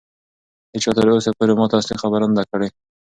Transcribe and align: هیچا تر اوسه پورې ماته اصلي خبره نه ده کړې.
هیچا 0.73 0.91
تر 0.97 1.05
اوسه 1.13 1.29
پورې 1.37 1.53
ماته 1.59 1.75
اصلي 1.77 1.95
خبره 2.03 2.25
نه 2.29 2.33
ده 2.37 2.43
کړې. 2.51 2.67